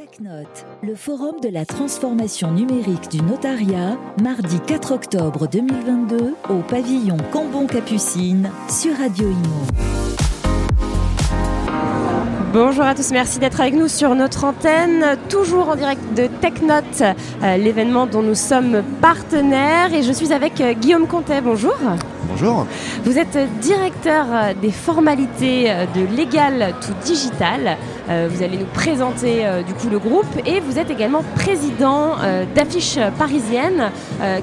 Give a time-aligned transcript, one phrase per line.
[0.00, 7.18] TechNote, le forum de la transformation numérique du notariat, mardi 4 octobre 2022 au pavillon
[7.30, 9.66] Cambon-Capucine sur Radio Imo.
[12.54, 17.02] Bonjour à tous, merci d'être avec nous sur notre antenne, toujours en direct de TechNote,
[17.42, 19.92] euh, l'événement dont nous sommes partenaires.
[19.92, 21.76] Et je suis avec euh, Guillaume Contet, bonjour.
[23.04, 27.76] Vous êtes directeur euh, des formalités de Legal to Digital.
[28.08, 32.16] Vous allez nous présenter du coup le groupe et vous êtes également président
[32.56, 33.90] d'Affiche Parisienne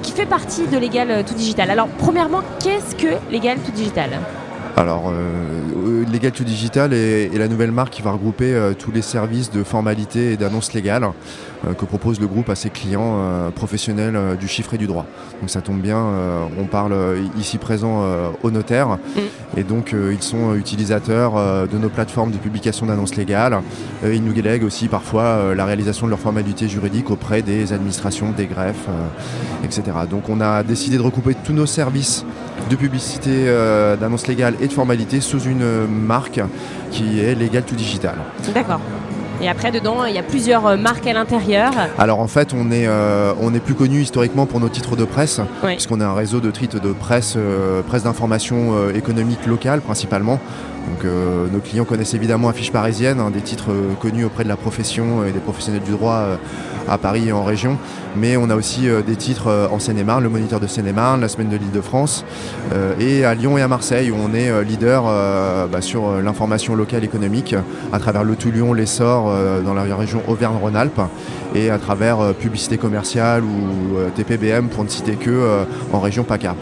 [0.02, 1.70] qui fait partie de Legal to Digital.
[1.70, 4.08] Alors premièrement, qu'est-ce que Legal to Digital?
[4.78, 9.02] Alors, euh, Legal to Digital est, la nouvelle marque qui va regrouper euh, tous les
[9.02, 11.04] services de formalité et d'annonces légales
[11.66, 15.06] euh, que propose le groupe à ses clients euh, professionnels du chiffre et du droit.
[15.40, 16.04] Donc ça tombe bien,
[16.58, 16.94] on parle
[17.38, 18.02] ici présent
[18.42, 19.58] aux notaires mm.
[19.58, 21.34] et donc ils sont utilisateurs
[21.68, 23.60] de nos plateformes de publication d'annonces légales.
[24.02, 28.46] ils nous délèguent aussi parfois la réalisation de leurs formalités juridiques auprès des administrations, des
[28.46, 28.88] greffes,
[29.64, 29.82] etc.
[30.10, 32.24] Donc on a décidé de recouper tous nos services
[32.68, 33.46] de publicité,
[34.00, 36.40] d'annonces légales et de formalités sous une marque
[36.90, 38.16] qui est Legal to Digital.
[38.54, 38.80] D'accord.
[39.40, 41.70] Et après, dedans, il y a plusieurs euh, marques à l'intérieur.
[41.96, 45.04] Alors en fait, on est, euh, on est plus connu historiquement pour nos titres de
[45.04, 50.40] presse, puisqu'on a un réseau de titres de presse, euh, presse d'information économique locale principalement.
[50.88, 51.04] Donc
[51.52, 55.38] nos clients connaissent évidemment Affiche Parisienne, des titres connus auprès de la profession et des
[55.38, 56.38] professionnels du droit
[56.88, 57.78] à Paris et en région.
[58.16, 61.28] Mais on a aussi euh, des titres euh, en Seine-et-Marne, le Moniteur de Seine-et-Marne, la
[61.28, 62.24] Semaine de l'Île-de-France,
[62.72, 65.04] euh, et à Lyon et à Marseille où on est leader
[65.70, 67.54] bah, sur l'information locale économique
[67.92, 69.32] à travers le Tout-Lyon, l'Essor
[69.64, 71.00] dans la région Auvergne-Rhône-Alpes
[71.54, 76.54] et à travers publicité commerciale ou TPBM pour ne citer que en région PACA.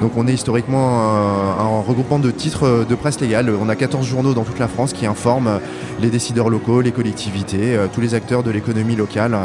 [0.00, 3.52] Donc on est historiquement un, regroupement de titres de presse légale.
[3.60, 5.60] On a 14 journaux dans toute la France qui informent
[6.00, 9.36] les décideurs locaux, les collectivités, tous les acteurs de l'économie locale.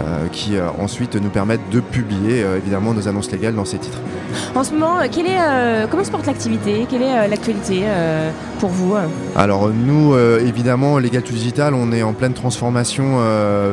[0.00, 3.78] Euh, qui euh, ensuite nous permettent de publier euh, évidemment nos annonces légales dans ces
[3.78, 3.98] titres.
[4.54, 4.98] En ce moment,
[5.90, 6.86] comment se porte l'activité?
[6.90, 7.84] Quelle est l'actualité
[8.60, 8.94] pour vous
[9.34, 13.18] Alors nous, évidemment, Legal to Digital, on est en pleine transformation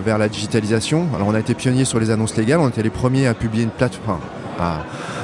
[0.04, 1.08] vers la digitalisation.
[1.14, 3.64] Alors on a été pionnier sur les annonces légales, on était les premiers à publier
[3.64, 4.22] une plateforme
[4.60, 4.80] à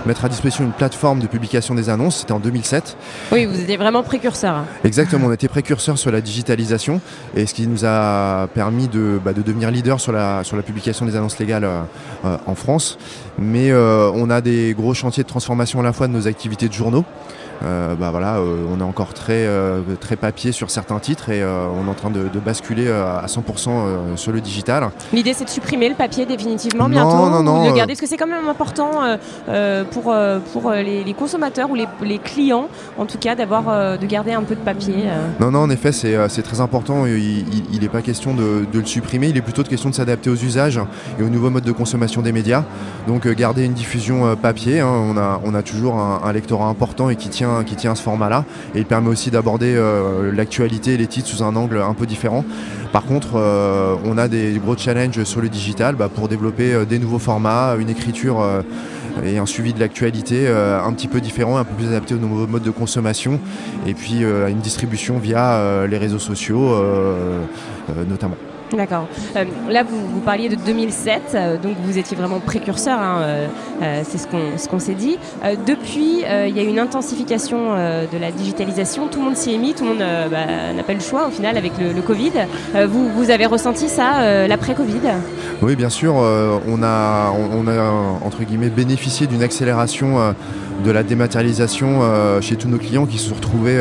[0.05, 2.17] mettre à disposition une plateforme de publication des annonces.
[2.17, 2.97] C'était en 2007.
[3.31, 4.63] Oui, vous étiez vraiment précurseur.
[4.83, 7.01] Exactement, on était précurseur sur la digitalisation
[7.35, 11.05] et ce qui nous a permis de, bah, devenir leader sur la, sur la publication
[11.05, 11.81] des annonces légales euh,
[12.25, 12.97] euh, en France.
[13.37, 16.67] Mais euh, on a des gros chantiers de transformation à la fois de nos activités
[16.67, 17.05] de journaux.
[17.63, 21.43] Euh, bah voilà, euh, on est encore très, euh, très papier sur certains titres et
[21.43, 24.89] on est en train de, basculer à 100% sur le digital.
[25.13, 28.01] L'idée c'est de supprimer le papier définitivement bientôt non, non, ou de le garder Parce
[28.01, 28.91] que c'est quand même important
[29.91, 30.15] pour,
[30.53, 32.67] pour les, consommateurs ou les, clients
[32.97, 34.95] en tout cas d'avoir de garder un peu de papier.
[35.39, 37.05] Non, non, en effet c'est très important.
[37.05, 40.35] Il n'est pas question de, le supprimer, il est plutôt de question de s'adapter aux
[40.35, 40.79] usages
[41.19, 42.63] et aux nouveaux modes de consommation des médias.
[43.07, 47.09] Donc garder une diffusion papier, hein, on, a, on a toujours un, un lectorat important
[47.09, 48.45] et qui tient qui tient ce format-là.
[48.75, 52.05] Et il permet aussi d'aborder euh, l'actualité et les titres sous un angle un peu
[52.05, 52.45] différent.
[52.91, 56.85] Par contre, euh, on a des gros challenges sur le digital bah, pour développer euh,
[56.85, 58.45] des nouveaux formats, une écriture
[59.25, 62.47] et un suivi de l'actualité un petit peu différent, un peu plus adapté aux nouveaux
[62.47, 63.39] modes de consommation,
[63.85, 66.73] et puis une distribution via les réseaux sociaux
[68.07, 68.35] notamment.
[68.75, 69.07] D'accord.
[69.35, 73.21] Euh, là, vous, vous, parliez de 2007, euh, donc vous étiez vraiment précurseur, hein,
[73.81, 75.17] euh, c'est ce qu'on s'est dit.
[75.65, 79.73] depuis, il y a une intensification de la digitalisation, tout le monde s'y est mis,
[79.73, 82.31] tout le monde bah, n'a pas le choix au final avec le, Covid.
[82.87, 85.01] Vous, vous, avez ressenti ça, l'après-Covid?
[85.61, 86.15] Oui, bien sûr.
[86.15, 87.91] on, a, on, a,
[88.23, 90.33] entre guillemets, bénéficié d'une accélération
[90.83, 92.01] de la dématérialisation
[92.41, 93.79] chez tous nos clients qui se sont retrouvés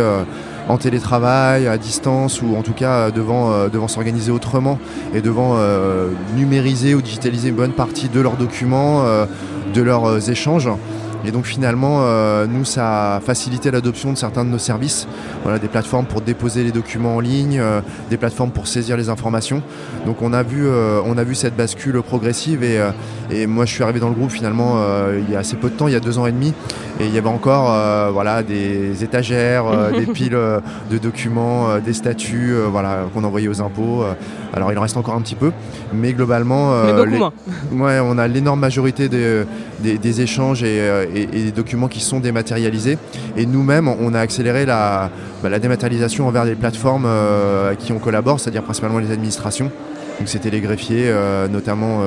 [0.70, 4.78] en télétravail, à distance ou en tout cas euh, devant, euh, devant s'organiser autrement
[5.14, 9.04] et devant euh, numériser ou digitaliser une bonne partie de leurs documents,
[9.74, 10.68] de leurs échanges.
[11.24, 15.06] Et donc finalement, euh, nous, ça a facilité l'adoption de certains de nos services.
[15.42, 19.08] Voilà, des plateformes pour déposer les documents en ligne, euh, des plateformes pour saisir les
[19.08, 19.62] informations.
[20.06, 22.80] Donc on a vu, euh, on a vu cette bascule progressive et,
[23.30, 24.78] et, moi je suis arrivé dans le groupe finalement
[25.12, 26.54] il y a assez peu de temps, il y a deux ans et demi.
[26.98, 29.64] Et il y avait encore voilà, des étagères,
[29.98, 30.38] des piles
[30.90, 34.04] de documents, des statuts voilà, qu'on envoyait aux impôts.
[34.52, 35.52] alors il en reste encore un petit peu,
[35.92, 36.72] mais globalement,
[37.72, 39.44] ouais, on a l'énorme majorité des,
[39.80, 40.80] des, des échanges et,
[41.14, 42.98] et, des documents qui sont dématérialisés.
[43.36, 45.10] Et nous-mêmes, on a accéléré la,
[45.42, 49.70] bah, dématérialisation envers les plateformes euh, avec qui on collabore, c'est-à-dire principalement les administrations.
[50.20, 51.10] Donc c'était les greffiers
[51.50, 52.02] notamment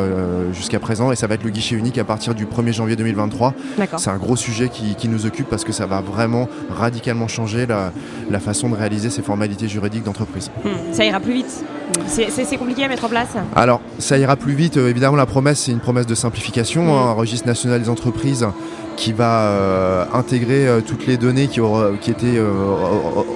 [0.53, 3.55] jusqu'à présent et ça va être le guichet unique à partir du 1er janvier 2023.
[3.97, 8.39] C'est un gros sujet qui, nous occupe parce que ça va vraiment radicalement changer la,
[8.39, 10.51] façon de réaliser ces formalités juridiques d'entreprise.
[10.63, 10.93] Hmm.
[10.93, 11.63] ça ira plus vite
[12.07, 14.77] c'est compliqué à mettre en place Alors, ça ira plus vite.
[14.77, 16.97] évidemment, la promesse, c'est une promesse de simplification.
[16.97, 18.47] Hein, un registre national des entreprises
[18.95, 21.59] qui va euh, intégrer euh, toutes les données qui,
[22.01, 22.51] qui étaient euh,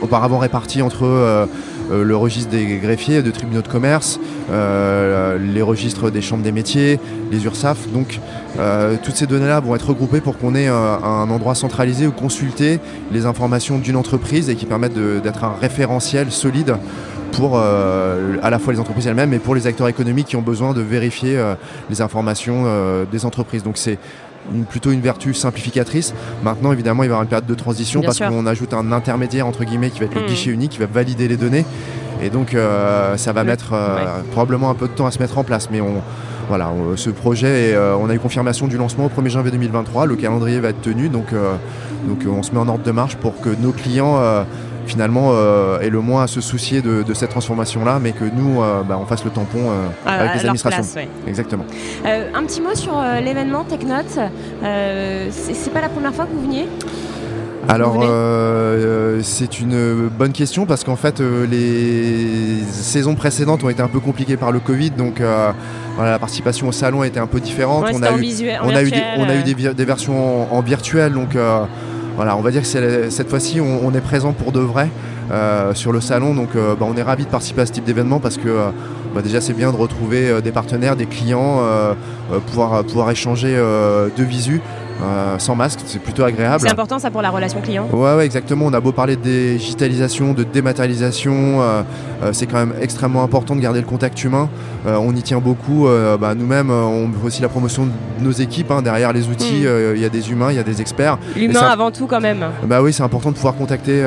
[0.01, 1.47] auparavant réparties entre
[1.89, 4.19] le registre des greffiers, de tribunaux de commerce,
[4.50, 7.00] les registres des chambres des métiers,
[7.31, 7.88] les URSAF.
[7.89, 8.19] Donc
[9.04, 12.80] toutes ces données-là vont être regroupées pour qu'on ait un endroit centralisé où consulter
[13.12, 16.75] les informations d'une entreprise et qui permettent d'être un référentiel solide
[17.31, 20.74] pour à la fois les entreprises elles-mêmes et pour les acteurs économiques qui ont besoin
[20.74, 21.42] de vérifier
[21.90, 22.66] les informations
[23.12, 23.63] des entreprises.
[23.63, 23.98] Donc c'est
[24.69, 26.13] plutôt une vertu simplificatrice.
[26.44, 29.47] Maintenant, évidemment, il va y avoir une période de transition parce qu'on ajoute un intermédiaire
[29.47, 30.27] entre guillemets qui va être le hmm.
[30.27, 31.65] guichet unique, qui va valider les données.
[32.21, 35.38] Et donc, euh, ça va mettre euh, probablement un peu de temps à se mettre
[35.38, 35.69] en place.
[35.71, 36.01] Mais on,
[36.49, 40.05] voilà, ce projet, euh, on a eu confirmation du lancement au 1er janvier 2023.
[40.05, 41.27] Le calendrier va être tenu, donc,
[42.07, 44.19] donc on se met en ordre de marche pour que nos clients
[44.88, 48.81] finalement euh, est le moins à se soucier de, cette transformation-là, mais que nous, euh,
[48.84, 50.84] bah, on fasse le tampon euh, avec les administrations.
[51.28, 51.66] Exactement.
[52.06, 52.94] un petit mot sur
[53.24, 54.19] l'événement TechNote.
[55.31, 56.68] c'est pas la première fois que vous veniez?
[57.69, 58.01] Alors
[59.24, 64.38] c'est une bonne question parce qu'en fait les saisons précédentes ont été un peu compliquées
[64.38, 67.86] par le Covid donc la participation au salon a été un peu différente.
[67.92, 68.24] on, a eu,
[68.63, 71.36] on, a eu des, on a eu des, versions en, en virtuel donc
[72.18, 74.90] voilà, on va dire que cette fois-ci, on, est présent pour de vrai
[75.30, 76.34] euh, sur le salon.
[76.34, 78.69] Donc, euh, bah, on est ravis de participer à ce type d'événement parce que euh,
[79.14, 81.62] bah, déjà, c'est bien de retrouver des partenaires, des clients,
[82.48, 84.62] pouvoir, pouvoir échanger de visu.
[85.01, 86.61] Euh, sans masque, c'est plutôt agréable.
[86.61, 88.65] C'est important ça pour la relation client Ouais, ouais, exactement.
[88.65, 91.83] On a beau parler de digitalisation, de dématérialisation, euh,
[92.23, 94.49] euh, c'est quand même extrêmement important de garder le contact humain.
[94.85, 95.88] on y tient beaucoup.
[96.19, 98.71] Bah, nous-mêmes, on veut aussi la promotion de nos équipes.
[98.71, 98.81] Hein.
[98.81, 99.95] Derrière les outils, hmm.
[99.95, 101.17] il y a des humains, il y a des experts.
[101.35, 102.45] L'humain avant tout quand même.
[102.63, 104.03] Bah oui, c'est important de pouvoir contacter,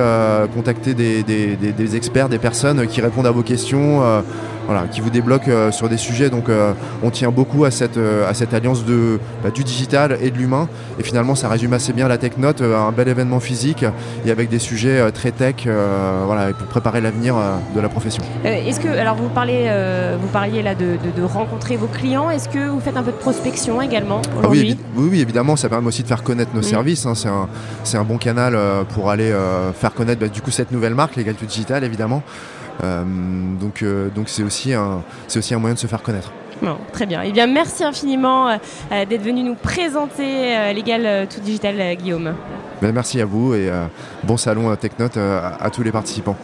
[0.54, 4.02] contacter des, des, des, experts, des personnes qui répondent à vos questions
[4.90, 6.31] qui vous débloque euh, sur des sujets.
[6.31, 6.72] Donc euh,
[7.02, 10.38] on tient beaucoup à cette, euh, à cette alliance de, bah, du digital et de
[10.38, 10.69] l'humain.
[10.99, 13.84] Et finalement, ça résume assez bien la TechNote, un bel événement physique
[14.25, 15.67] et avec des sujets très tech
[16.26, 17.37] voilà, pour préparer l'avenir
[17.75, 18.22] de la profession.
[18.44, 19.70] Est-ce que, alors vous, parlez,
[20.20, 23.81] vous parliez là de, rencontrer vos clients, est-ce que vous faites un peu de prospection
[23.81, 27.06] également ah oui, oui, évidemment, ça permet aussi de faire connaître nos services.
[27.06, 27.14] Hein.
[27.14, 28.58] c'est un, un, bon canal
[28.94, 29.32] pour aller
[29.75, 32.23] faire connaître bah, du coup cette nouvelle marque, l'égalité digitale évidemment.
[32.82, 33.05] Euh,
[33.61, 36.32] donc euh, donc c'est aussi un c'est aussi un moyen de se faire connaître.
[36.62, 37.23] Bon, très bien.
[37.23, 42.35] Eh bien, merci infiniment euh, d'être venu nous présenter Legal Tout Digital, Guillaume.
[42.82, 43.71] Ben, merci à vous et
[44.25, 46.37] bon salon TechNote à tous les participants.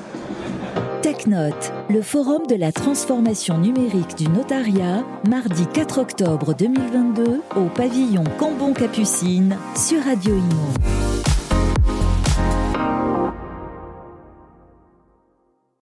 [1.03, 8.25] TechNote, le forum de la transformation numérique du notariat, mardi 4 octobre 2022 au pavillon
[8.39, 11.16] Cambon-Capucine sur Radio Imo.